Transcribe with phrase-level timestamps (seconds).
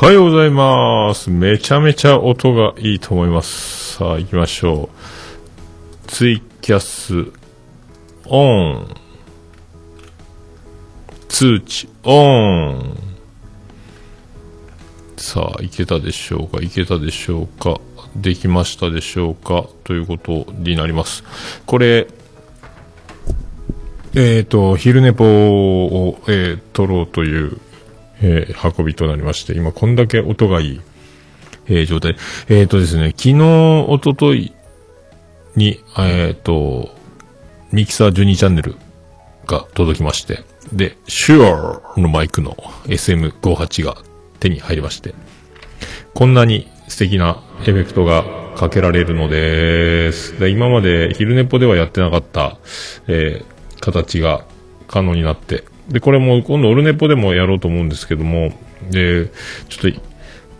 [0.00, 1.28] はようございます。
[1.28, 3.94] めちゃめちゃ音がいいと思います。
[3.96, 6.06] さあ、行きましょう。
[6.06, 7.32] ツイキャス、
[8.26, 8.94] オン。
[11.28, 12.96] 通知、オン。
[15.16, 16.62] さあ、いけたでしょうか？
[16.62, 17.80] いけたでしょうか？
[18.14, 19.64] できましたでしょうか？
[19.82, 21.24] ということになります。
[21.66, 22.06] これ、
[24.14, 27.58] えっ、と、昼寝ぽを、えー撮ろうという、
[28.22, 30.80] えー運びとなりまして、今こんだけ音がいい、
[31.66, 32.16] えー状態。
[32.48, 34.52] えっ、とですね、昨日、おととい
[35.56, 36.94] に、えっ、と、
[37.72, 38.76] ミキサー12チャンネル
[39.46, 43.96] が届きまして、で、シュアーのマイクの SM58 が
[44.40, 45.14] 手に入りまして、
[46.14, 48.24] こんなに素敵なエフェクトが
[48.56, 50.38] かけられるのです。
[50.40, 52.58] で今まで昼寝ぽではやってなかった、
[53.06, 54.44] えー形が
[54.86, 58.52] 可能になって、で、これも今度オルネポでもやろうと思うんですけども、
[58.90, 59.28] で、
[59.68, 60.00] ちょっと、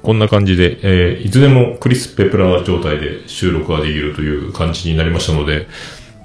[0.03, 5.67] こんな感じで、えーいつでもクリス・ペプラー状態で収録ができるという感じになりましたので、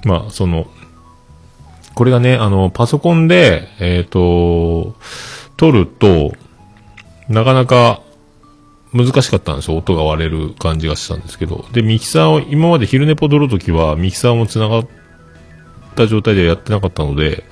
[0.04, 0.66] まあ、その、
[1.94, 4.96] これがね、あの、パソコンで、えっ、と、
[5.56, 6.32] 撮ると、
[7.28, 8.02] なかなか
[8.92, 9.76] 難しかったんですよ。
[9.76, 11.64] 音が割れる感じがしたんですけど。
[11.72, 14.88] で、ミキサーを、今まで昼寝ぽ撮るときは、ミキサーも繋がっ
[15.96, 17.44] た状態ではやってなかったので、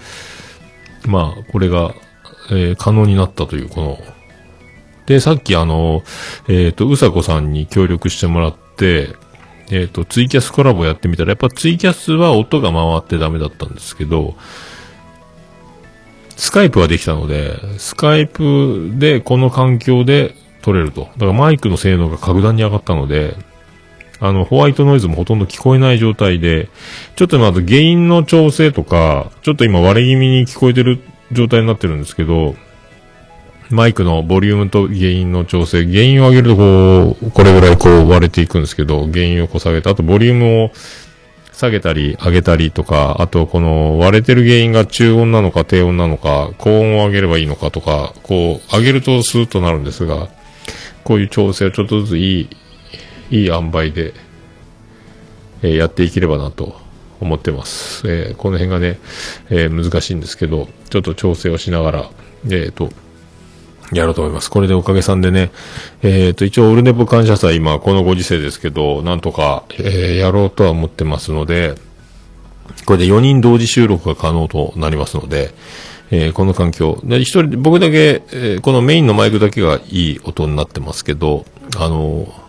[1.06, 1.94] まあ、これが、
[2.50, 3.98] えー可能になったという、この、
[5.06, 6.02] で、さっきあの、
[6.48, 9.14] えっ、と、うさこさんに協力してもらって、
[9.70, 14.34] えっ、と、ツイキャスコラボやってみたら、やっぱツイキャスは音が回ってダメだったんですけど、
[16.36, 21.02] スカイプはできたので、スカイプでこの環境で撮れると。
[21.02, 23.36] だからマイクの性能が格段に上がったので、
[24.22, 26.68] あの、ホワイトノイズもほとんど聞こえない状態で、
[27.16, 31.00] ちょっと今、あと原因の調整とか、ちょっと今割れ気味に聞こえてる
[31.32, 32.54] 状態になってるんですけど、
[33.68, 40.70] マイクのボリュームと原因の調整、原因を上げるとこう、これぐらいこう割れていくんですけど、原因をこう下げて、あとボリュームを
[41.52, 50.28] 下げたり上げたりとか、あとこの割れてる原因が中音なのか低音なのか、高音を上げればいいのかとか、こう上げるとスーッとなるんですが、
[51.04, 52.48] こういう調整をちょっとずついい、
[53.32, 54.12] いい塩梅で、
[55.62, 56.76] えーやっていければなと
[57.20, 58.02] 思ってます。
[58.06, 58.98] えーこの辺がね、
[59.48, 62.10] えー難しいんですけど、ちょっと調整をしながら、
[62.50, 62.90] えっ、と、
[63.92, 64.50] やろうと思います。
[64.50, 65.50] これでおかげさんでね、
[66.02, 71.74] えっ、と、一応オルネポ感謝祭、今このご時世ですけど、なんとか、えやろうとは思ってますので、
[72.84, 75.54] これで4人同時収録が可能となりますので、
[76.10, 77.00] えーこの環境。
[77.04, 81.46] で、一人、僕だけ、えーこのメインのマイクだけがいい音になってますけど、
[81.78, 82.41] あのー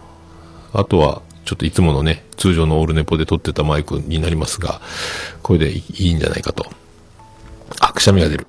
[0.73, 4.81] あとは、ちょっといつものね、通常のオールネポで撮ってたマイクになりますが、
[5.41, 6.65] これでいいんじゃないかと。
[7.79, 8.47] あ、くしゃみが出る。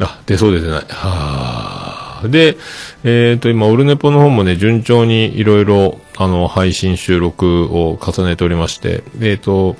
[0.00, 0.84] あ、出そうで出ない。
[0.88, 2.28] はあ。
[2.28, 2.56] で、
[3.04, 9.76] えっ、と、今、オルネポの方もね、順調にいろいろ、あの、配信収録を重ねておりまして、えっ、と、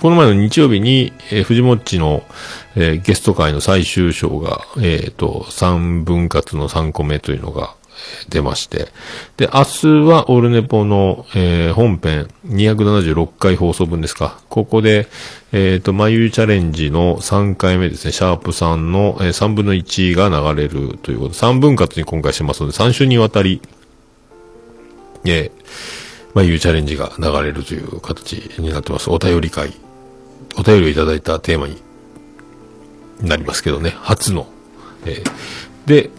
[0.00, 2.24] この前の日曜日に、えー、藤もっちの、
[2.74, 7.76] えーゲスト会の最終章が、えっ、と、3分割の3個目というのが、
[8.28, 8.88] 出まして。
[9.36, 14.40] で、明日はオルネポの、えー本編276回放送分ですか。
[14.48, 15.08] ここで、
[15.52, 23.60] えっ、と、まゆチャレンジの3回目ですね、シャープ3の、えー3分の1が流れるということ、3分割に今回してますので、3週にわたり、
[25.24, 29.10] えー、まゆチャレンジが流れるという形になってます。
[29.10, 29.72] お便り会。
[30.58, 31.80] お便りをいただいたテーマに
[33.20, 34.46] なりますけどね、初の。
[35.04, 36.10] えーで、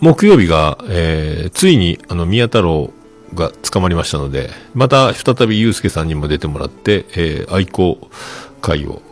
[0.00, 2.90] 木曜日が、えーついに、あの、宮太郎
[3.34, 8.10] が捕まりましたので、また再びゆうすけさんにも出てもらって、えー愛好
[8.62, 9.02] 会を、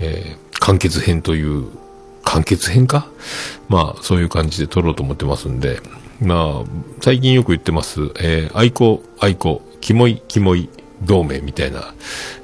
[0.00, 1.68] えー完結編という、
[2.24, 3.06] 完結編か？
[3.68, 5.80] まあ、そういう感じで撮ろうと思ってますんで、
[6.20, 6.70] まあ、
[7.02, 10.68] 最近よく言ってます、えー愛好、愛好、キモい、キモい、
[11.02, 11.94] 同盟みたいな、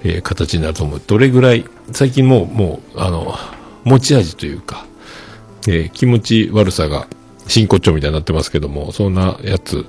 [0.04, 1.02] えー形になると思う。
[1.04, 3.34] どれぐらい、最近もう、もう、あの、
[3.84, 4.86] 持ち味というか、
[5.66, 7.08] えー気持ち悪さが
[7.50, 9.86] 真骨頂みたいになってますけども、そんなやつ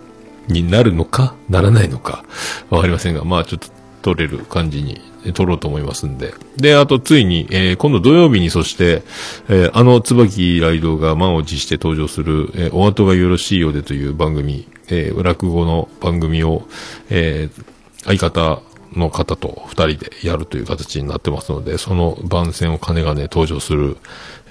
[0.47, 2.25] になるのか、ならないのか、
[2.69, 3.69] わかりませんが、まあちょっと
[4.01, 6.33] 取れる感じにえ取ろうと思いますんで。
[6.57, 9.03] で、あとついに、えー今度土曜日にそして、
[9.49, 16.63] えーあの椿ライドが満を持して登場する、えーお後がよろしいようでという番組、えー落語の番組を、
[17.09, 17.65] えー
[18.03, 23.97] 相方の方と二人でやるという形になってますので、その番宣を金がね、登場する、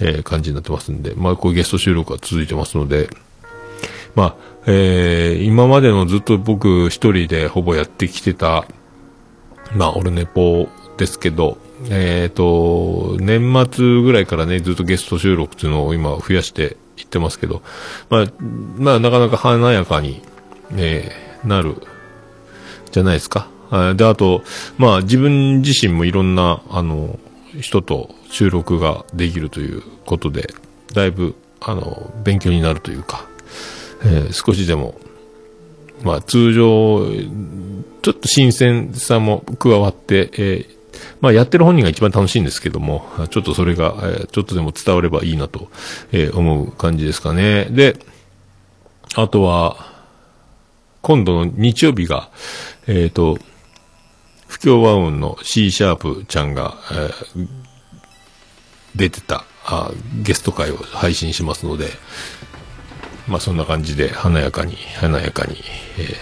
[0.01, 3.11] え感じになってますんで、まあ、こういうゲスト収録が続いてますので、
[4.15, 8.65] まあ、えー今までのずっと僕一人でほぼやってきてた、
[9.75, 11.59] まあ、オルネポですけど、
[11.89, 17.63] えっ、と、年末ぐらいからね、ずっとゲスト収録っていうのを今増やして言ってますけど、
[18.11, 18.27] まあ、
[18.77, 20.23] まあ、なかなか華やかに、
[20.77, 21.77] えー、なる、
[22.91, 23.49] じゃないですか。
[23.95, 24.43] で、あと、
[24.79, 27.19] まあ、自分自身もいろんな、あの、
[27.61, 30.53] 人と収録ができるということで、
[30.93, 33.27] だいぶ、あの、勉強になるというか、
[34.05, 34.99] えー、少しでも、
[36.03, 37.07] まあ、通常、
[38.03, 40.67] ちょっと新鮮さも加わって、えー、
[41.21, 45.69] まあ、やってる本人が一番楽しいんですけども、ちょっとそれが、えー、ちょっとでも伝わればいいなと、
[46.13, 47.67] えー、思う感じですかね。
[47.71, 47.97] で、
[49.15, 49.91] あとは、
[51.03, 52.31] 今度の日曜日が、
[52.87, 53.39] えっ、ー、と、
[54.51, 57.49] 不協和音の C シャープちゃんが、えー、
[58.97, 59.93] 出てたあ
[60.25, 61.87] ゲスト会を配信しますので、
[63.29, 65.55] まあそんな感じで華やかに、華やかに、
[65.99, 66.15] えー、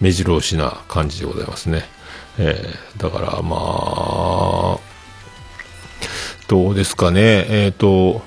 [0.00, 1.84] 目白押しな感じでございますね。
[2.36, 3.56] えー、だからま
[4.76, 4.78] あ、
[6.48, 8.22] どうですかね、えっ、ー、と、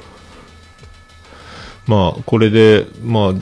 [1.88, 3.34] まあこれで、まあ、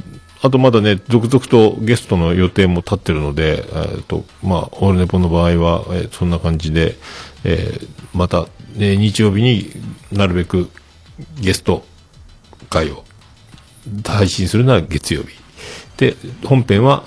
[0.42, 6.96] あとまだね、続々とゲストの予定も立ってるので、えーとまあ、オールネポの場合は、えー、そんな感じで、
[7.44, 9.70] えー、また、ね、日曜日に
[10.12, 10.70] なるべく
[11.42, 11.84] ゲスト
[12.70, 13.04] 会を
[14.06, 15.38] 配信するのは月曜日。
[15.98, 16.16] で、
[16.46, 17.04] 本編は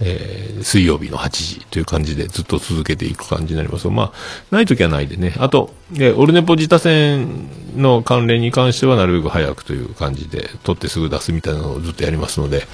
[0.00, 4.12] えー、水曜日の8時という感じでずっと続けていく感じになりますまあ、
[4.50, 5.34] ない時はないでね。
[5.38, 12.66] あと、えー、オルネポ自他戦の関連に関してはなるべく早くという感じで、撮ってすぐ出すみたいなのをずっとやりますので、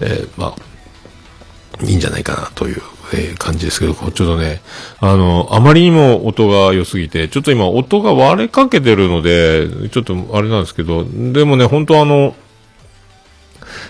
[0.00, 2.82] えー、まあ、いいんじゃないかなという、
[3.14, 4.60] え、感じですけど、ちょっとね、
[4.98, 12.34] あの、あまりにも音が良すぎて、ちょっと今音が割れかけてるので、ちょっとあれなんですけど、でもね、本当あの、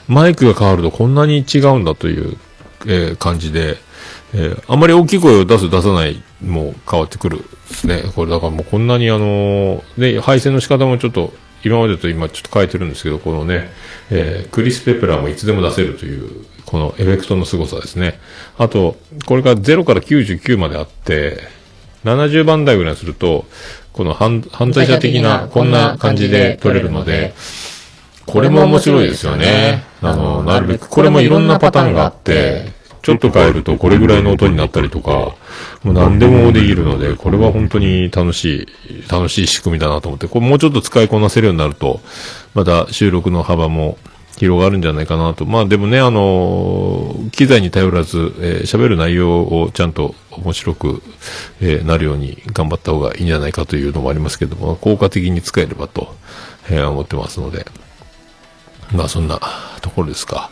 [0.08, 2.36] マイクが変わるとこんなに違うんだという
[2.84, 3.76] えー、感じで、
[4.34, 7.44] えー、あまり大きい声を出す出さないも変わってくるで
[7.74, 8.02] すね。
[8.14, 11.32] これだからもうこんなにあのー、ね、配線の仕方もちょっと
[11.64, 13.70] 今までと今ちょっと変えてるんですけど、このね、
[14.10, 18.20] えー、クリス・ペプラーもいつでも出せるという、このエフェクトの凄さですね。
[18.58, 18.96] あと、
[19.26, 21.40] これが0から99まであって、
[22.04, 23.46] 70番台ぐらいすると、
[23.92, 27.34] この犯罪者的なこんな感じで撮れるので、
[28.26, 29.84] これも面白いですよね。
[30.02, 35.36] あの、なるべく、これもいろんなパターンがあって、ちょっと変えるとこれぐらいの音になったりとか、も
[35.84, 42.00] う何でもできるので、これは本当に楽しい、楽しい仕組みだなと思って、これもうちょっと使いこなせるようになると、
[42.54, 43.96] また収録の幅も
[44.38, 45.46] 広がるんじゃないかなと。
[45.46, 51.02] まあでもね、あの機材に頼らず、えー、喋る内容をちゃんと面白く、
[51.60, 56.16] えー、なるように頑張った方がいいんじゃないかというのもありますけども、効果的に使えればと、
[56.68, 57.66] えー、思ってますので。
[58.92, 59.40] まあそんな
[59.80, 60.50] ところですか。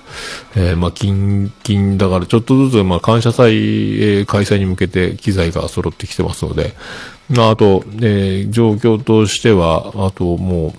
[0.57, 6.75] えー、まあ近々だからちょっとずつまあ感謝祭、開催に向けて機材が揃ってきてますので、
[7.31, 10.73] まああと、えー、状況としては、あともう、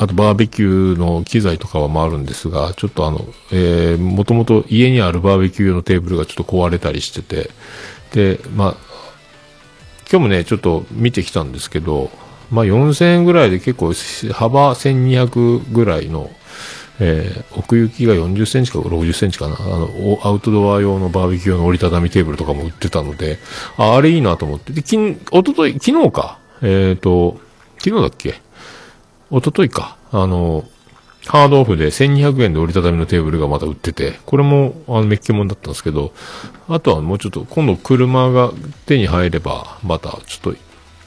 [0.00, 7.50] あとバーベキューの機材とかはもあるんですが、ちょっとあの、えー、もともと家にあるバーベキュー用のテーブルがちょっと壊れたりしてて、
[8.12, 8.76] で、まあ、
[10.10, 12.10] 今日もね、ちょっと見てきたんですけど、
[12.50, 13.92] まあ4000円ぐらいで結構
[14.32, 16.30] 幅1200ぐらいの
[17.00, 23.38] えー、奥行きが40センチか60センチかな、あの、アウトドア用のバーベキュー用の折りたたみテーブルとかも売ってたので、
[23.76, 24.72] ああれいいなと思って。
[24.72, 26.38] で、きん、おととい、昨日か。
[26.62, 27.40] えっ、ー、と、
[27.78, 28.40] 昨日だっけ？
[29.30, 29.96] おとといか。
[30.10, 30.64] あの、
[31.26, 36.12] ハードオフで1200円で折りたたみのテーブルがまた売ってて、これもあのメッキもんだったんですけど、
[36.68, 38.52] あとはもうちょっと今度車が
[38.86, 40.56] 手に入れば、またちょっと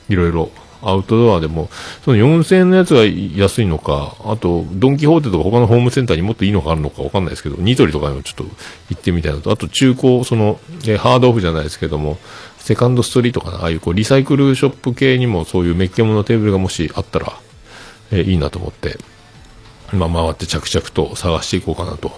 [0.09, 0.51] いろいろ
[0.81, 1.69] アウトドアでも、
[2.03, 8.43] その4000円のやつが安いのか、あと、ドンキホーテとか他のホームセンターにもっといいのがあるのかわかんないですけど、ニトリとかにもちょっと
[8.89, 12.17] 行ってみたいなと、あと中古、その、えハードオフじゃないですけども、
[12.57, 17.33] セカンドストリートかな、ああいうこうリサイクルショップ系にもそういうメッケモノテーブルがもしあったら、
[18.11, 18.97] えいいなと思って、
[19.93, 22.11] まあ、回って着々と探していこうかなと。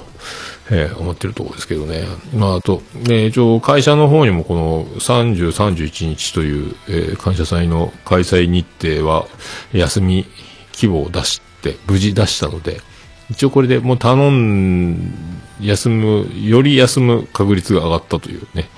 [0.72, 2.06] えー、思ってるところですけどね。
[2.34, 9.28] まあ、あと、ね、一応会社の方にもこの30、31日という、えー、感謝祭の開催日程は
[9.74, 10.26] 休み
[10.72, 12.82] 希望を出して、無事出したので、
[13.30, 15.14] 一応これでもう頼ん、
[15.62, 18.70] 休む、より休む確率が上がったというね、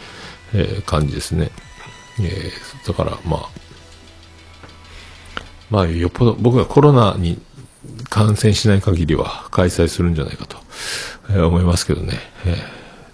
[0.54, 1.52] えー、感じですね。
[2.20, 3.50] えー、だからまあ、
[5.70, 7.40] まあ、よっぽど僕がコロナに
[8.10, 10.58] 感染しない限りは開催するんじゃないかと
[11.30, 12.20] えー、思いますけどね。
[12.46, 12.56] え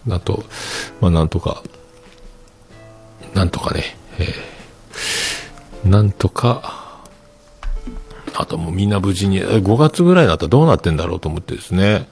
[0.07, 0.43] ー、あと、
[0.99, 1.63] まあ、なんとか、
[3.33, 6.79] なんとかね、えー、なんとか、
[8.33, 12.07] あともうみんな無事に、5月ぐらいになったらどうなってんだろうと思ってですね。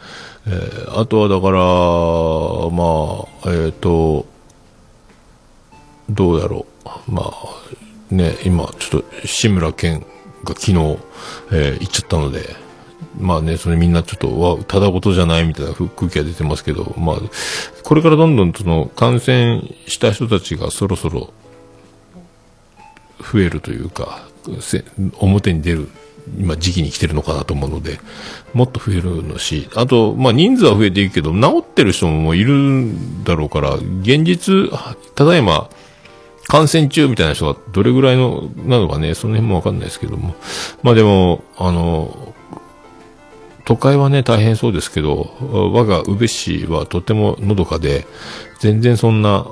[0.48, 1.60] えー、あとはだから、
[2.72, 4.26] まあ、えっ、ー、と、
[6.10, 6.66] どうだろ
[7.08, 7.12] う。
[7.12, 10.06] まあ、ね、今、ちょっと、志村けん
[10.44, 10.72] が昨日、
[11.52, 12.56] えー、行っちゃったので、
[13.18, 17.18] まあね、それみんなちょっと、わ、ただ事じゃないみたいな空気が出てますけど、まあ、
[17.84, 21.34] これからどんどんその感染した人たちがそろそろ
[23.20, 24.28] 増えるというか、
[25.20, 25.90] 表に出る
[26.38, 28.00] 今時期に来てるのかなと思うので、
[28.54, 34.70] もっと増えるのし、あと、まあ人数は増えていくけど、治ってる人もいるんだろうから、現実、
[35.16, 35.70] ただいま、
[36.50, 40.36] 感染中みたいな人がどれぐらいの、なのかね、その辺もわかんないですけども。
[40.82, 42.34] まあでも、あの、
[43.66, 48.08] 都会はね、大変そうですけど、我が宇部市はとてものどかで、
[48.60, 49.46] 全然そんな、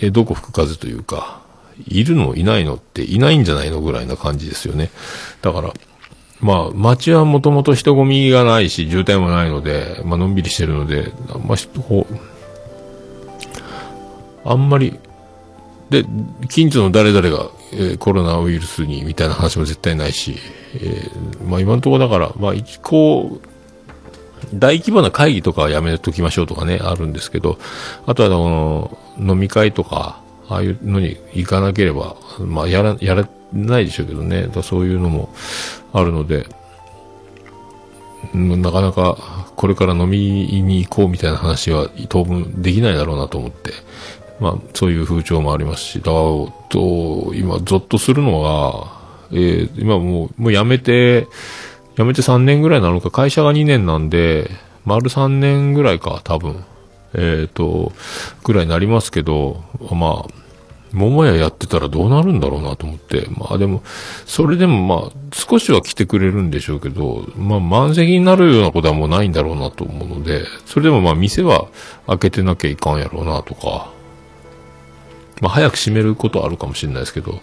[0.00, 1.42] え、どこ吹く風というか、
[1.86, 4.90] いるのいないのっていないんじゃないのぐらいな感じですよね。
[5.42, 5.72] だから、
[6.40, 12.14] まあ、街はもともと人混みがないし、渋滞もないので、まあ、のんびりしてるので、あんまし、こう、
[14.44, 14.98] あんまり、
[15.90, 16.04] で、
[16.48, 20.36] 近所の誰々が、えー、コロナウイルスに、みたいな話も絶対ないし、
[20.74, 23.46] えー、まあ今のところだから、まあ一こう、
[24.54, 27.58] 大規模な会議とかはやめときましょうとかね、あるんですけど、
[28.06, 35.32] あとはこの、飲み会とか、ああいうのに行かなければ、まあやら、やらないでしょうけどね、だそういうのも
[35.92, 36.46] あるので、
[38.34, 43.72] なかなかこれから飲みに行こうみたいな話は当分できないだろうなと思って、
[44.40, 48.96] まあそういう風潮もありますし、だと、今ゾッとするのは、
[49.32, 51.26] えー、今もう、もう辞めて、
[51.96, 54.50] 辞めて3年ぐらいなのか、会社が2年なんで、
[54.84, 56.64] 丸3年ぐらいか、多分。
[57.14, 57.92] えっ、ー、と、
[58.44, 60.46] ぐらいになりますけど、まあ、
[60.92, 63.26] 桃屋やってたらどうなるんだろうなと思って。
[63.30, 63.82] まあでも、
[64.24, 71.66] それでもまあ、少しは来てくれるんでしょうけど、まあ満席になるようなことはもうないんだろうなと思うので、それでもまあ店は
[72.06, 73.90] 開けてなきゃいかんやろうなとか、
[75.40, 77.40] まあ早く閉めることあるかもしれないですけど、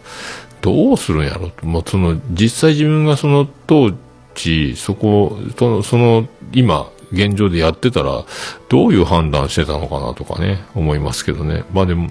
[0.61, 1.51] どうするんやろ？
[1.61, 3.91] うまあその、実際自分がその当
[4.35, 8.23] 時、そこ、その、今、現状でやってたら、
[8.69, 11.63] どういう判断してたのかなとかね、思いますけどね。
[11.71, 12.09] まあでも、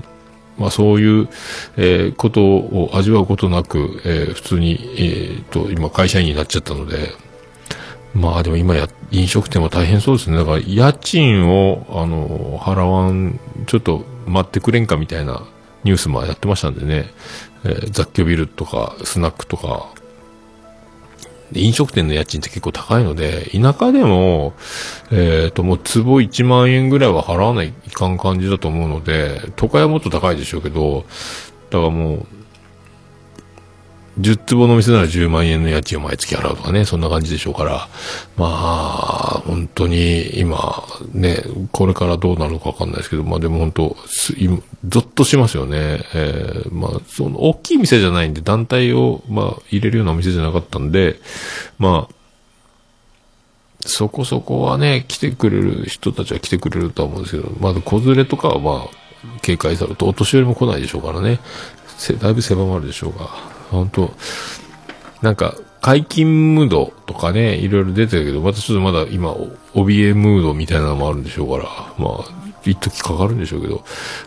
[0.59, 1.29] まあそういう、
[1.77, 7.11] えー、ことを味わうことなく、えー、普通に、えー、と、今会社員になっちゃったので、
[8.15, 10.37] まあでも今や、飲食店は大変そうですね。
[10.37, 15.43] だから家賃を、あの、払わん、ちょっと待ってくれんかみたいな
[15.85, 17.11] ニュースもやってましたんでね、
[17.65, 19.93] えー、雑居ビルとかスナックとか、
[21.55, 24.55] 飲食店の家賃って結構高いので、田舎でも、
[25.11, 25.83] えっ、ー、と、もう壺
[26.23, 31.05] 1万円ぐらいは払わないかん感じだと思うので、都会はもっと高いでしょうけど、
[31.71, 32.27] だからもう、
[34.21, 37.89] 10坪の店なら10万円の家賃を毎月払うとかね、そんな感じでしょうから、
[38.37, 41.43] まあ、本当に今、ね、
[41.73, 43.97] これからどうなるのかわかんないですけど、まあでも本当、
[44.87, 46.05] ゾッとしますよね。
[46.15, 51.19] えー、まあ、その、大きい店じゃないんで、団体を、まあ、入れるようなお店じゃなかったんで、
[51.79, 52.15] まあ、
[53.81, 61.41] そこそこはね、来てくれる人たちは来てくれるとは思うんですけど、まだ子連れとかはまあ、警戒されると、お年寄りも来ないでしょうからね、
[62.21, 63.52] だいぶ狭まるでしょうが。
[63.73, 64.11] 本当。
[65.23, 69.33] なんか、解禁ムードとかね、いろいろ出てるけど、またちょっとまだ今、
[69.75, 71.65] 怯えムードみたいなのもあるんでしょうから、
[71.99, 73.85] まあ、一時かかるんでしょうけど、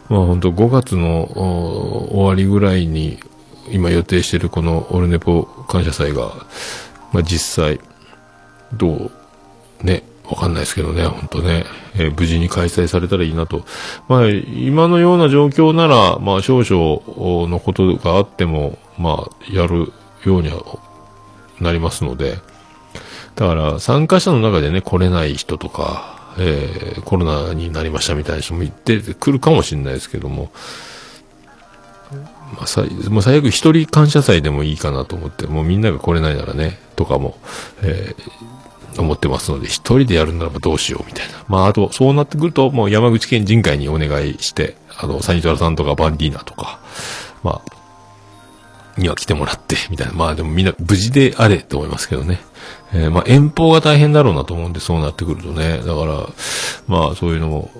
[0.09, 1.31] まあ本当5月の
[2.11, 3.19] 終わりぐらいに、
[3.71, 6.33] 今予定してるこのオルネポ感謝祭が、
[7.13, 7.79] まあ実際、
[8.73, 9.11] どう、
[9.81, 13.63] ね、わかんないですけどね、本当ね、えー、無事に開催されたらいいなと。
[14.07, 19.91] まあ、今のような状況なら、まあ、少々のことがあっても、まあ、やる
[20.23, 20.61] ようには
[21.59, 22.37] なりますので、
[23.35, 30.51] だから、参加者の中でね、来れない人とか、えー、コロナになりましたみたいな人も言ってくるかもしれないですけども、
[32.53, 37.37] まあ、最もう最悪一人感謝祭でもいいかなと思って、もうみんなが来れないならね、とかも、
[37.81, 38.55] えー
[39.01, 41.43] 思ってますので、一人でやるならばどうしようみたいな。
[41.47, 46.79] まあ、あと、そうなってくると、もう山口県人会にお願いして、あの、サニトラさんとかバンディーナとか、
[47.43, 47.74] まあ、
[48.97, 50.13] には来てもらって、 みたいな。
[50.13, 52.39] まあでもみんな無事であれと思いますけどね。
[52.93, 55.79] えー、まあ遠方が大変だろうなと思うんで、そうなってくるとね。
[55.79, 56.29] だから、
[56.87, 57.71] まあそういうのも、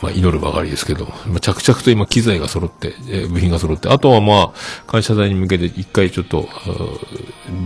[0.00, 6.48] まあ祈るばかりですけど、まあ、着々と今機材が揃って、えー、部品が揃って、あとはまあ、会社代に向けて一回ちょっと、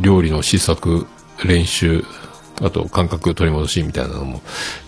[0.03, 1.07] 料理の試作、
[1.45, 2.05] 練習、
[2.61, 4.41] あと感覚取り戻しみたいなのも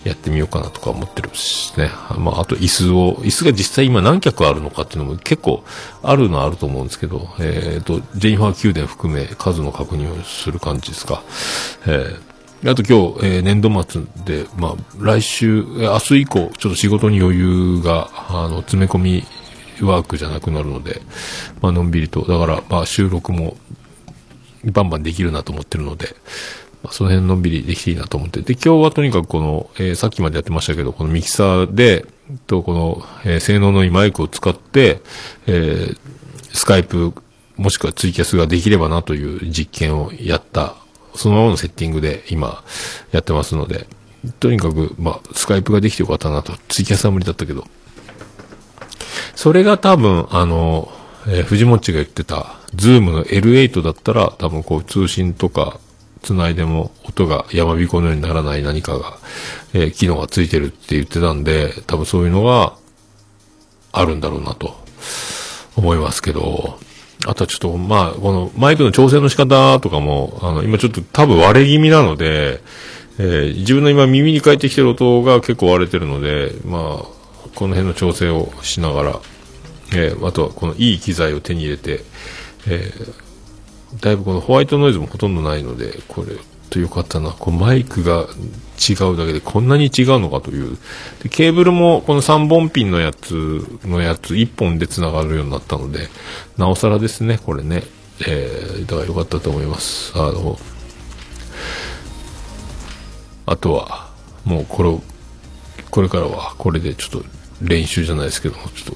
[0.03, 1.89] やってみようかなとか思ってるしね。
[2.17, 5.63] まあ、あと椅子を、椅子が実際今何脚あるのかっていうのも結構
[6.03, 11.23] あるのはあると思うんですけど、えっ、ー、と、ジェニファー宮殿含め数の確認をする感じですか。
[11.87, 19.23] えー、あと今日、えー、年度末で、まあ、来週、明日以降、ちょっと仕事に余裕が、あの、詰め込み
[19.81, 21.01] ワークじゃなくなるので、
[21.61, 23.57] まあ、のんびりと、だから、まあ、収録も、
[24.63, 26.15] バンバンできるなと思ってるので、
[26.83, 28.41] まあ、その辺のんびりできていいなと思って。
[28.41, 32.05] で、今日はとにかくこの、えー、さっきまでやってましたけど、このミキサーで、
[32.47, 35.01] と、この、えー、性能のいいマイクを使って、
[35.47, 35.97] えー、
[36.53, 37.13] Skype、
[37.57, 40.75] もしくはツイキャスができればなという実験をやった、
[41.13, 42.63] そのままのセッティングで今
[43.11, 43.87] やってますので、
[44.39, 46.53] とにかく、まあ、 Skype ができてよかったなと。
[46.67, 47.65] ツイキャスは無理だったけど。
[49.35, 50.91] それが多分、あの、
[51.27, 55.79] えー、藤もっちが言ってた、 ZOOM の L8 だったら、多分こう通信とか、
[56.21, 59.17] 繋いでも音が山彦のようにならない何かが、
[59.73, 62.75] えー、機能がついてるって言ってたんで、多分そういうのが
[63.91, 64.75] あるんだろうなと
[65.75, 66.79] 思いますけど、
[67.27, 72.61] あとはちょっと、まあ、このマイクの調整の仕方とかも、あの、今ちょっと多分割れ気味なので、
[73.19, 76.81] えー、自分の今耳に返ってきてる音が結構割れてるので、まあ、
[77.55, 79.19] この辺の調整をしながら、
[79.93, 82.03] えー、あとはこのいい機材を手に入れて、
[82.67, 83.20] えー、
[83.99, 86.35] だいぶこのホワイトノイズもほとんどないので、これ、
[86.71, 87.31] とよかったな。
[87.31, 88.27] こうマイクが
[88.79, 90.77] 違うだけでこんなに違うのかという。
[91.21, 96.07] で、ケーブルもこの3本ピンのやつのやつ1本で繋がるようになったので、
[96.57, 97.83] なおさらですね、これね。
[98.25, 100.13] えー、だからよかったと思います。
[100.15, 100.57] あの、
[103.45, 104.09] あとは、
[104.45, 105.01] もうこれを、
[105.89, 107.25] これからはこれでちょっと
[107.61, 108.95] 練習じゃないですけども、ちょっ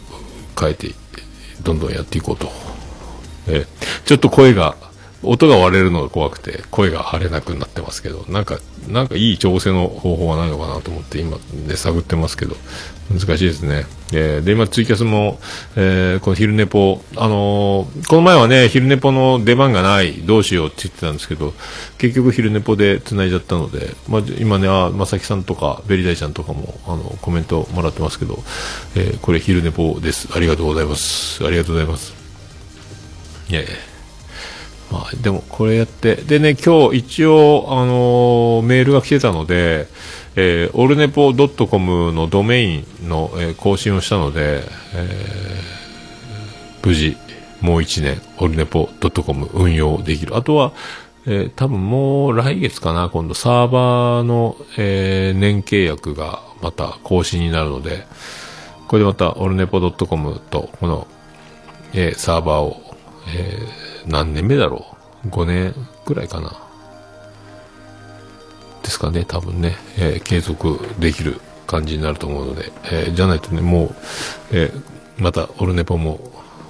[0.56, 0.92] と変えて、
[1.62, 2.50] どんどんやっていこうと。
[3.48, 3.68] えー、
[4.06, 4.76] ちょっと声が
[5.26, 12.56] 音が割れるのが怖くて、声が張れなくなってますけど、なんか、なんかいい調整の方法はないのかなと思って今で探ってますけど、
[13.12, 13.86] 難しいですね。
[14.14, 15.40] えー、で、今ツイキャスも、
[15.76, 21.54] えー、この昼寝ぽ、あのー、この前はね、昼寝ぽの出番がない、どうしようって言ってたんですけど、
[21.98, 28.44] 結局昼寝ぽで繋いじゃったので、まあ、今ね、あ、まさきさんとか、ベリダイちゃんとかも、あの、コメントもらってますけど、
[28.96, 30.30] えー、これ昼寝ぽです。
[30.36, 31.46] ありがとうございます。
[31.46, 32.14] ありがとうございます。
[33.50, 33.95] いやいや。
[34.92, 39.88] まあ、でもこれやって、でね、今日一応、あのー、メールが来てたので、
[40.36, 47.18] えー、オルネポドットコムのドメインの、えー、更新をしたので、えー、無事、
[47.62, 50.36] もう1年、オルネポドットコム運用できる。
[50.36, 50.74] あとは、
[51.26, 58.06] えー、多分もう来月かな、今度サーバーの、えー、年契約がまた更新になるので、
[58.88, 61.08] これでまたオルネポドットコムとこの、
[61.94, 62.82] えー、サーバーを、
[63.36, 64.86] えー何年目だろ
[65.26, 65.74] う ?5 年
[66.06, 66.54] ぐらいかな。
[68.84, 73.96] ですかね、多分ね、えー、継続できる感じになると思うので、えー、じゃないとね、もう、
[74.52, 74.82] えー、
[75.18, 76.20] また、オルネポも、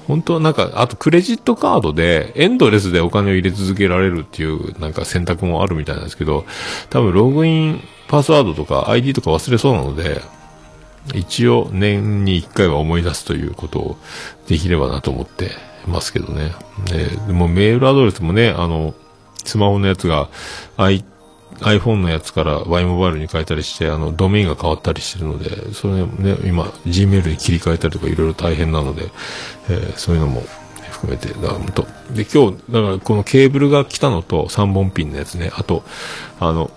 [0.07, 6.45] 本当はなんか、あとクレジットカードで、エンドレスでお金を入れ続けられるっていう、なんか選択もあるみたいなんですけど、
[6.89, 10.21] 多分ログインパスワードとか ID とか忘れそうなので、
[11.13, 13.97] 一応年に一回は思い出すということを
[14.47, 15.51] できればなと思って
[15.87, 16.53] ますけどね。
[16.91, 18.93] えー、でもメールアドレスもね、あの、
[19.43, 20.29] スマホのやつが、
[20.77, 21.03] I、
[21.59, 29.09] iPhone のやつから Y モバイルに変えたりして、あの、ドメインが変わったりしてるので、それね、今、Gmail に切り替えたりとかいろいろ大変なので、
[29.69, 30.43] えー、そういうのも
[30.91, 35.83] 含めて、だからと、で、今日、だからこのケーブルが来たのと3本ピンのやつね、あと、
[36.39, 36.71] あの、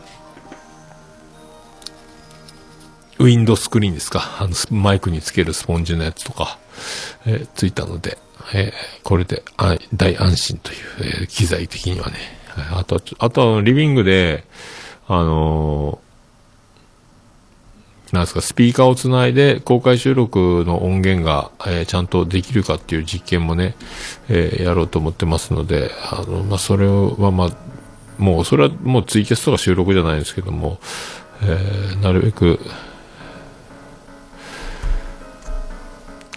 [3.19, 6.59] ウィンドスクリーンですか、あの、マイクにつけるスポンジのやつとか、
[7.27, 8.19] えー、ついたので、
[8.55, 12.39] えー、これで、あ大安心という、えー、機材的にはね。
[12.73, 14.45] あと、あと、リビングで、
[15.07, 16.09] あのー、
[18.15, 23.75] なんですか、スピーカーをつないで公開収録の音源が、えー、ちゃんとできるかっていう実験もね、
[24.31, 27.51] え、やろうと思ってますので、あの、まあ、それは、まあ、
[28.17, 30.79] もう、それはもうツイキャスとか収録じゃないんですけども、
[31.43, 32.59] えー、なるべく、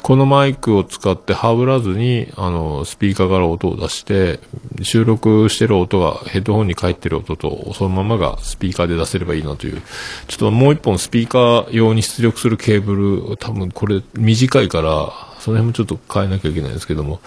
[0.04, 4.40] このマイクを使ってハブらずに、あの、スピーカーから音を出して、
[4.82, 9.82] 収録してる音がヘッドホンに返ってる音と、そのままがスピーカーで出せればいいなという。
[10.28, 12.96] ちょっともう一本スピーカー用に出力するケーブ
[13.30, 17.20] ル、多分これ短いから、その辺もちょっと変えなきゃいけないんですけども、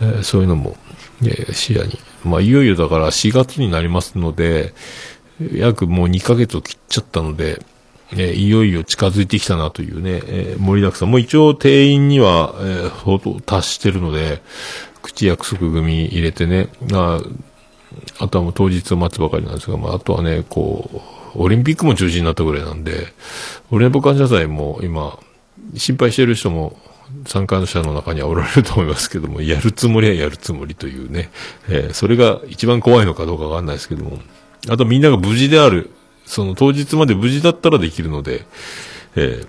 [0.00, 0.76] えー、そういうのも、
[1.22, 1.98] えー、視野に。
[2.24, 4.72] まあ、いよいよだから4月になりますので、
[5.52, 7.60] 約もう2ヶ月を切っちゃったので、
[8.16, 11.10] えー、いよいよ近づいてきたなというね、えー、盛りだくさん。
[11.10, 14.42] もう一応定員には、えー、相当達してるので、
[15.02, 17.20] 口約束組入れてね、あ
[18.18, 20.90] あとはもう当日を待つばかりなんですが、まあ、あとはね、こ
[21.36, 23.08] う、オリンピックも中止になったぐらいなんで、
[23.70, 25.18] オリンピック感謝祭も今、
[25.76, 26.76] 心配してる人も
[27.26, 31.30] 参加者の中にはおられると思いますけども、やるつもりはやるつもりというね、
[31.68, 34.18] えー、それが一番怖いのかどうかわかんないですけども、
[34.68, 35.90] あとみんなが無事である、
[36.24, 38.46] その当日まで無事だったらできるので、
[39.16, 39.46] えー、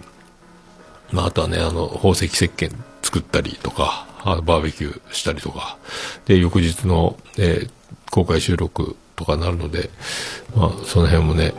[1.11, 5.77] まあ、あとはね、あの、宝石石鹸作ったりとか、あバーベキューしたりとか、
[6.25, 7.69] で、翌日の、えー、
[8.11, 9.89] 公開収録とかなるので、
[10.55, 11.53] まあ、その辺もね、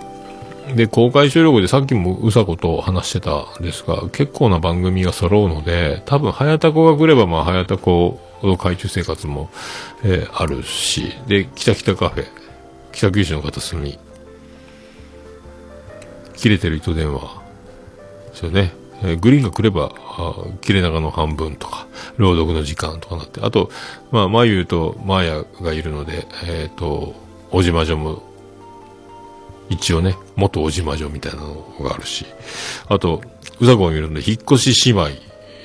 [0.75, 9.49] で、公開収録でさっきもうさこと話してたんですが、結構な番組が揃うので、多分、早田子が来れば、まあ、早田子の海中生活も、
[10.03, 12.27] えー、あるし、で、北北カフェ、
[12.91, 13.97] 北九州の片隅、
[16.37, 17.43] 切れてる糸電話、
[18.31, 18.73] ですよね。
[19.03, 19.93] えー、グリーンが来れば、
[20.61, 23.71] 切れ長の半分とか、朗読の時間とかなって、あと、
[24.11, 27.15] まあ、まゆとまやがいるので、えっ、ー、と、
[27.51, 28.23] おじま女も、
[29.69, 32.25] 一応ね、元おじま女みたいなのがあるし、
[32.89, 33.21] あと、
[33.61, 35.19] うざこがいるので、引っ越し姉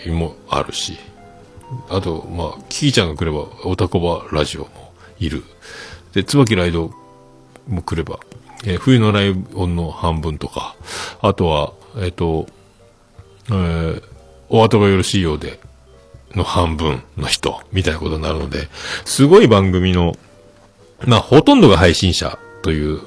[0.08, 0.98] 妹もあるし、
[1.90, 5.44] あと、まあ、キーちゃんが来れば、おたこばラジオもいる。
[6.14, 6.92] で、椿ライド
[7.68, 8.20] も来れば、
[8.66, 10.76] えー、冬のライオンの半分とか、
[11.22, 12.48] あとは、えっ、ー、と、
[13.50, 14.04] えー、
[14.50, 15.60] お後がよろしいようで、
[16.36, 18.70] の半分の人、みたいなことになるので、
[19.06, 20.16] すごい番組の、
[21.06, 23.02] まあ、ほとんどが配信者という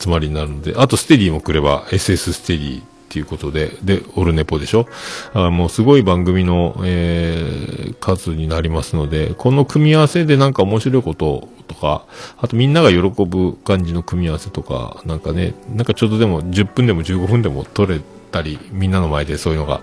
[0.00, 2.82] 集まりになるので、あとステディも来れば SS ステディ
[3.12, 4.86] っていうことで、で、オルネポでしょ？
[5.34, 12.06] あもうすごい番組の、えー、数になりますので、この組み合わせでなんか面白いこととか、
[12.38, 19.82] あとみんなが喜ぶ感じの組み合わせとか、なんかね、なんかちょっとでも10分でも15分でも取れたり、みんなの前でそういうのが、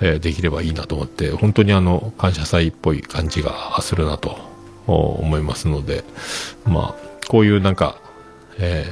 [0.00, 4.38] えー、できればいいなと思って、本当にあの、感謝祭っぽい感じがするなと
[4.86, 6.02] 思いますので、
[6.64, 8.00] まあ、こういうなんか、
[8.58, 8.86] え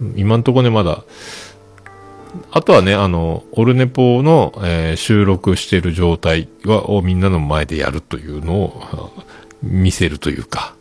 [0.00, 1.04] ー、今んとこね、まだ、
[2.50, 9.12] あとはね、あの、オルネポの、えー、収録してる状態は、をみんなの前でやるというのを
[9.62, 10.74] 見せるというか、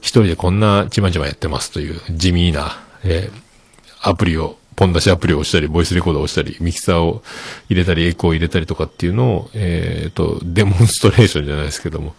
[0.00, 7.22] 一人でこんなちまちまやってますという地味な、えー、アプリを、ポン出しアプリを押したり、ボイスレコーダーを押したり、ミキサーを
[7.68, 12.14] 入れたり、エコーを入れたりとかっていうのを、えっ、ー、と、デモンストレーションじゃないですけども、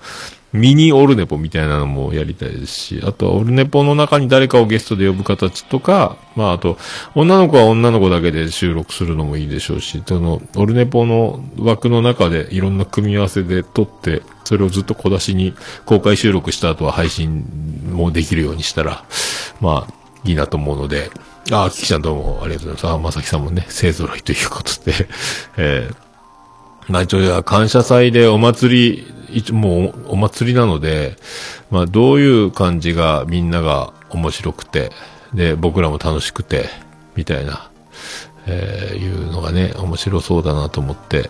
[0.52, 6.78] ミニオルネポみたいなのもやりたいですし、あとはオルネポの中に誰かをゲストで呼ぶ形とか、まああと、
[7.16, 15.54] 女の子は女の子だけで収録するのもいいでしょうし、その、オルネポの枠の中でいろんな組み合わせで撮って、それをずっと小出しに
[15.86, 17.46] 公開収録した後は配信
[17.92, 19.04] もできるようにしたら、
[19.62, 21.12] まあ、いいなと思うので、
[21.52, 22.88] ああ、キキちゃんどうもありがとうございます。
[22.88, 25.08] ああ、まさきさんもね、勢揃いということで、
[25.58, 26.09] えー、
[26.90, 31.16] まあ一応、感謝祭でお祭り一もうお祭りなので、
[31.70, 34.92] まあどういう感じがみんなが面白くて、
[35.34, 36.70] で、僕らも楽しくて、
[37.16, 37.70] みたいな、
[38.48, 41.30] えー、いうのがね、面白そうだなと思って、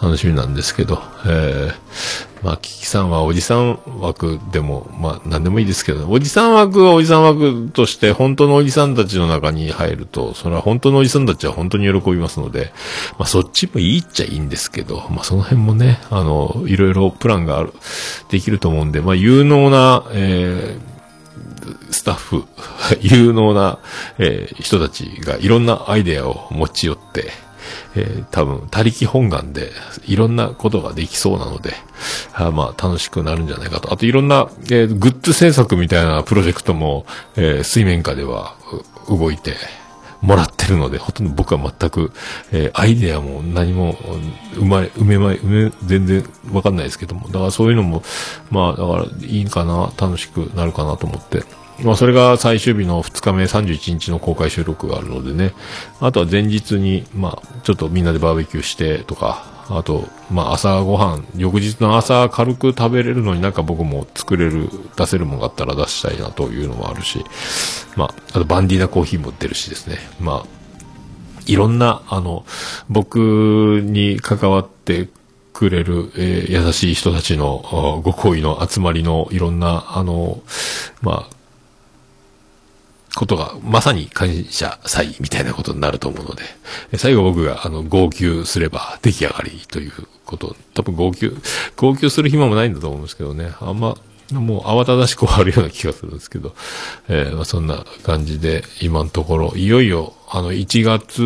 [0.00, 12.72] 楽しみなんですけど、えー、まあ、キキさんはおじさん枠でも、まあ、なんでもいいですけど、おじさん枠はおじさん枠として、本当のおじさんたちの中に入ると、それは本当のおじさんたちは本当に喜びますので、
[13.18, 17.72] まあ、そっちもいいっちゃいいんですけど、まあ、その辺もね、あの、いろいろプランがある、
[18.28, 20.95] できると思うんで、まあ、有能な、えー、
[21.90, 22.44] スタッフ、
[23.00, 23.78] 有能な、
[24.18, 27.30] えー、人たちがいろんなアイデアを持ち寄って、
[27.94, 29.72] えー、多分、他力本願で、
[30.06, 31.74] いろんなことができそうなので、
[32.34, 33.92] あまあ、楽しくなるんじゃないかと。
[33.92, 38.54] あと、いろんな、えー、グッズ制作みたいなプロジェクトも、えー、水面下では
[39.08, 39.56] 動いて、
[40.20, 42.12] もらってるので、ほとんど僕は全く、
[42.52, 43.96] えー、アイデアも何も、
[44.56, 48.02] うまい、埋めまい、埋め、全然わかんないですけども、だからそういうのも、
[48.50, 51.44] まあ、だからいいかな、楽しくなるかなと思って、
[51.82, 55.52] まあ、それが最終日の2日目31日の公開収録があるのでね。
[56.00, 67.24] あとは前日に、まあ、ちょっとみんなでバーベキューしてとか、あと、まあ、朝ごはん、翌日の朝軽く食べれるのになんか僕も作れる、出せるものがあったら出したいなというのもあるし、
[67.96, 69.98] まあ、あとバンディーナコーヒーも売ってるしですね。
[70.20, 70.46] まあ、
[71.46, 72.44] いろんな、あの、
[72.88, 75.08] 僕に関わって
[75.52, 80.42] くれる、えー、優しい人たちのご好意の集まりのいろんな、あの、
[81.02, 81.35] まあ、
[83.16, 86.44] ことが、まさに感謝祭みたいなことになると思うので、
[86.98, 89.92] 最後僕が、あの、号泣すれば出来上がりという
[90.26, 91.30] こと、多分号泣、
[91.76, 93.96] 号泣する暇もないんだと思うんですけどね、あんま、
[94.32, 96.54] もう慌ただしく終わるような気がするんですけど、
[97.08, 101.22] えー、まあ、そんな感じで、今のところ、いよいよ、あの、1月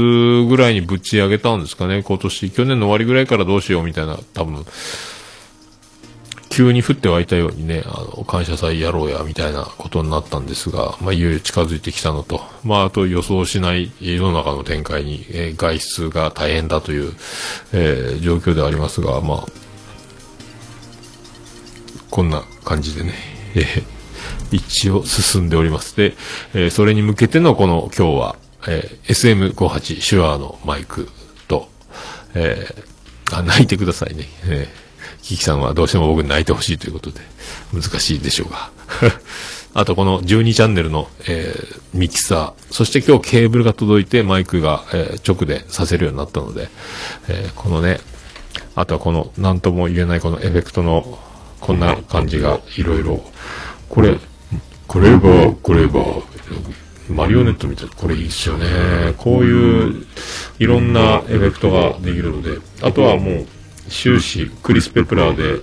[0.49, 4.65] ぐらいにぶち上げたんですかね、今年、去年の終わりぐらいからどうしようみたいな、多分、
[6.51, 17.13] 急に降って湧いたようにね、あの、感謝祭やろうや、みたいなことになったんですが、まあ、いよいよ近づいてきたのと、まあ、あと予想しない世の中の展開に、えー、外出が大変だという、
[17.73, 19.47] えー、状況ではありますが、まあ、
[22.11, 23.15] こんな感じでね、
[23.55, 23.85] えー、
[24.51, 25.97] 一応進んでおります。
[25.97, 26.17] で、
[26.53, 28.37] えー、それに向けてのこの今日は、
[28.67, 31.09] えー、SM58 手話のマイク
[31.47, 31.69] と、
[32.35, 34.25] えー、あ、泣いてくださいね。
[34.47, 34.80] えー
[35.31, 37.21] キキさんはどうしても僕に泣いてほしいということで、
[37.73, 38.71] 難しいでしょうが。
[39.75, 46.69] あとこの12チャンネルの、えー、ミキサー、そして今日ケーブルが届いてマイクが、えー、直でさせるようになったので、
[47.29, 48.01] えー、このね、
[48.75, 51.21] あとはこの何とも言えないこのエフェクトの
[51.61, 53.23] こんな感じがいろいろ、
[53.89, 54.19] これ、
[54.89, 56.01] これば、これば、
[57.09, 57.87] マリオネットみたい。
[57.87, 58.67] な、これいいっすよね。
[59.17, 60.07] こういう
[60.59, 63.47] いろんなエフェクトができるので、あとはもう
[63.89, 65.63] 終始クリス・ペプラーで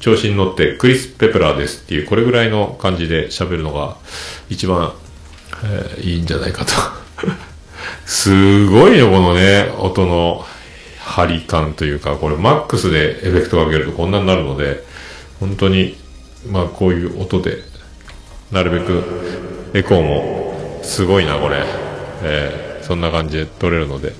[0.00, 3.96] 調子に乗ってクリス・ペプラーですっていうこれぐらいの感じで喋るのが
[4.50, 4.92] 一番、
[5.64, 6.72] えー、いいんじゃないかと。
[8.06, 10.44] すごいよこのね音の
[10.98, 14.84] 張り感というかこれマックスでエフェクトかけるとこんなになるので
[15.40, 15.96] 本当に
[16.50, 17.58] まあこういう音で
[18.50, 19.02] なるべく
[19.74, 21.64] エコーもすごいなこれ、
[22.22, 24.12] えー、そんな感じで撮れるので、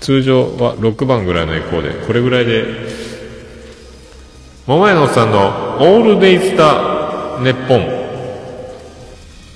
[0.00, 2.64] 通常は6番ぐらいのエコーでこれぐらいで
[4.66, 8.00] 桃屋のおっさんの「オールデイスタネッポン」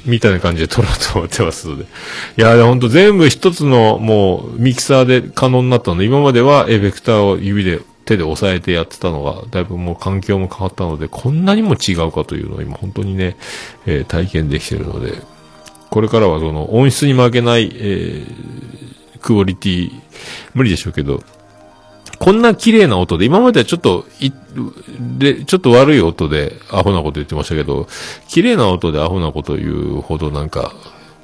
[0.07, 1.85] みたいな感じで撮ろうと思ってますので。
[2.37, 13.37] いや、ほんと全部一つのもうミキサーで可能になったので、今まではエフェクターを指で手で押さえてやってたのが、だいぶもう環境も変わったので、こんなにも違うかというのを今本当にね、
[13.87, 15.23] えー、体験できてるので、
[15.91, 18.94] これからはその音質に負けない、えー、
[19.25, 19.91] クオリティ、
[20.53, 21.23] 無理でしょうけど、
[22.19, 24.05] こんな綺麗な音で、今まではちょっと、
[25.19, 27.89] で、ちょっと悪い音でアホなこと言ってましたけど、
[28.29, 30.75] 綺麗な音でアホなこと言うほどなんか、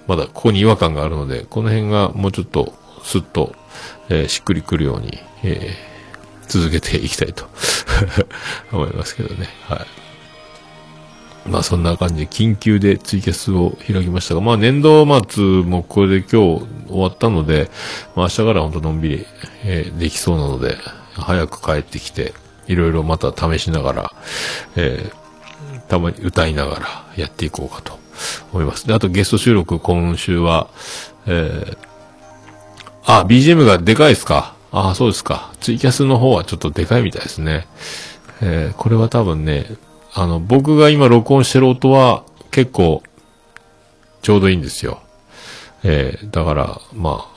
[0.07, 2.73] まだここに違和感があるので、この辺がもうちょっと
[3.05, 3.55] スッと、
[4.09, 7.45] えー、しっくりくるように、えー、続けていきたいと
[8.73, 9.51] 思いますけどね。
[9.69, 10.00] はい。
[11.47, 17.71] まあそんな感じで緊急でツイキャスを開きましたが、まあ年度末もこれで今日終わったので、
[18.15, 19.27] まあ明日から本当のんびり、
[19.65, 20.77] えー、できそうなので、
[21.15, 22.35] 早く帰ってきて、
[22.67, 24.13] いろいろまた試しながら、
[24.77, 27.99] えー、たまに歌いながらやっていこうかと
[28.53, 28.87] 思います。
[28.87, 30.69] で、あとゲスト収録今週は、
[31.27, 31.79] えー、
[33.07, 35.53] あ、BGM がでかいですかあ、そうですか。
[35.61, 37.67] ツイキャスの方はちょっとでかいみたいですね。
[38.41, 39.67] えー、これは多分ね、
[40.13, 43.03] あの、僕が今録音してる音は結構
[44.23, 45.03] ちょうどいいんですよ。
[45.83, 47.31] えー、だから、まあ、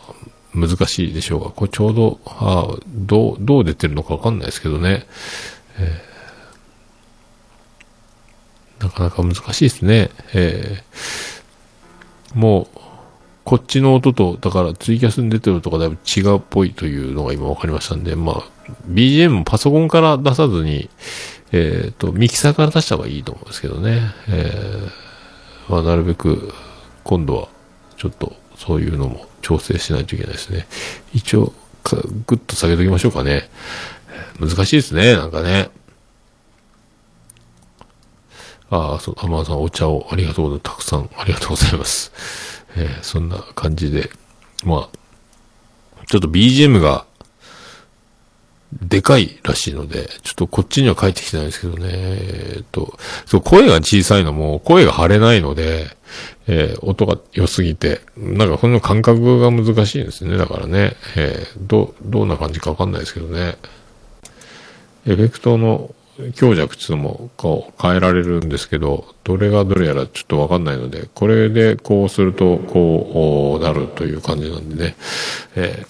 [0.53, 5.05] 難しいでしょうが、これちょうど、あどう、どう出てるのかわかんないですけどね。
[5.77, 10.09] えー、なかなか難しいですね。
[10.33, 12.79] えー、もう、
[13.45, 18.43] こっちの音と、だからツイキャスに出てる音がだいぶ違うっぽいというのが今分かりましたんで、まあ、
[18.88, 20.89] BGM もパソコンから出さずに、
[21.53, 24.01] えっ、ー、と、ミキサーから出した方がいいと思うんですけどね。
[24.27, 26.51] えー、まあ、なるべく、
[27.03, 27.47] 今度は、
[27.95, 30.65] ちょっと、そういうのも調整しないといけないですね。
[31.13, 31.53] 一応、
[32.25, 33.49] ぐっと下げときましょうかね。
[34.39, 35.69] 難しいですね、なんかね。
[38.71, 40.71] ああ、そう、アマさんお茶をありがとうございます。
[40.71, 42.11] たくさんありがとうございます。
[42.75, 44.09] えー、そんな感じで、
[44.63, 47.05] まあ、ちょっと BGM が
[48.81, 55.95] でかいらしいので、ちょっとこっちには書いてきてないですけどね、えっと、そう、声が小さいのも、声が張れないので、
[56.47, 60.38] えー、音が良すぎて、なんかこの感覚が難しいんですね。
[60.38, 63.57] だからね、えー、ど、どんな感じかわかんないですけどね。
[65.05, 65.93] エフェクトの
[66.36, 74.95] 強弱っていうのもこう変えられるんですけど、どれがどれやらちょっとわかんないので、これでこうするとこうなるという感じなんでね、
[75.55, 75.86] え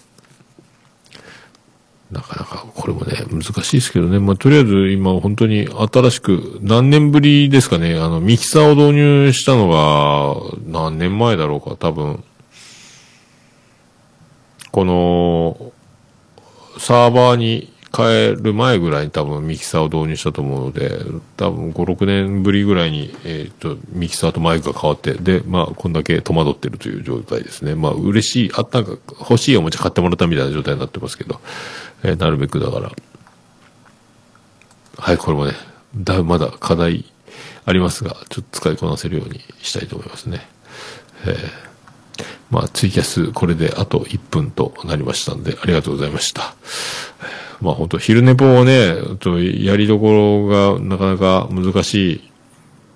[2.14, 4.20] なかなかこれもね、難しいですけどね。
[4.20, 10.36] まあ、とりあえず今本当に新しく、何年ぶりですかね、あの、ミキサーを導入したのが、
[10.68, 12.24] 何年前だろうか、多分。
[14.72, 15.74] この、
[16.78, 21.00] サーバーに変える前ぐらいに多分ミキサーを導入したと思うので、
[21.38, 27.76] 多分5、6年ぶりぐらいに、えっ、ー、と、ミキサーとマイクが変わって、で、まあ、こんだけ戸惑ってるという状態ですね。
[27.76, 31.40] まあ、嬉しい、あったか、欲しいおもちゃ買ってもらったみたいな状態になってますけど、
[32.02, 32.92] えー、なるべくだから、
[34.98, 35.54] はい、これもね、
[35.96, 37.06] だまだ課題
[37.66, 40.42] ありますが、ちょっと使いこなせるようにしたいと思いますね。
[41.26, 41.38] えー、
[42.50, 46.56] まあ、ツイキャス、これであと1分となりましたんで、ありがとうございました。
[47.62, 52.32] まあ、本当昼寝ぽをね、とやりどころがなかなか難しい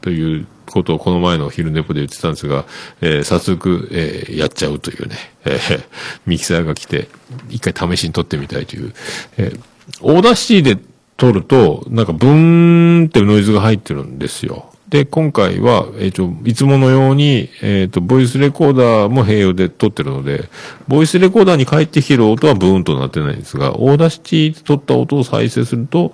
[0.01, 2.65] ということをこの前の昼寝ぽで言ってたんですが、
[3.01, 5.15] えー、早速、えー、やっちゃうというね、
[5.45, 5.83] えー、
[6.25, 7.07] ミキサーが来て、
[7.49, 8.93] 一回試しに撮ってみたいという、
[9.37, 9.59] えー、
[10.01, 10.81] Audacity で
[11.15, 14.66] 撮ると、なんかブーンってノイズが入ってるんですよ。
[14.89, 20.49] で、今回は、えっ、と、いつものように、えっ、と、ボイスレコーダーも併用で撮ってるので、
[20.87, 26.13] ボイスレコーダーに返ってきてる音はブーンとなってないんですが、 Audacity で撮った音を再生すると、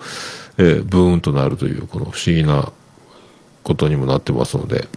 [0.57, 2.71] えー、ブーンとなるという、この不思議な
[3.61, 4.87] ことにもなってますので、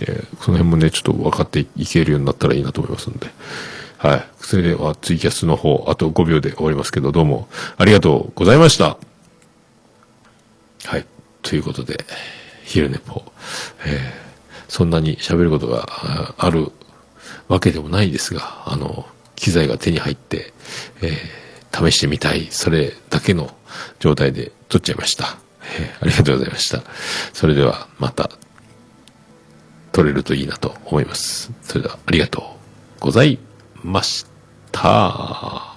[0.00, 3.26] えーその辺もね、ちょっと分かっていけるようになったらいいなと思いますので。
[3.96, 4.28] はい。
[4.40, 8.96] それでは、ツイキャスの方、あと5秒で終わりますけど、どうもありがとうございました。
[10.84, 11.04] はい。
[11.42, 12.04] ということで、
[12.68, 13.22] 昼寝ぽ。
[13.86, 14.28] えー
[14.70, 16.70] そんなに喋ることがある
[17.48, 20.52] わけでもないですが、あの、機材が手に入って、
[21.00, 23.50] えー試してみたい、それだけの
[23.98, 25.38] 状態で撮っちゃいました。
[25.78, 26.82] えーありがとうございました。
[27.32, 28.28] それでは、また、
[29.92, 31.50] 撮れるといいなと思います。
[31.62, 32.40] それでは、ありがと
[32.98, 33.38] うござい
[33.82, 34.26] まし
[34.72, 35.67] た。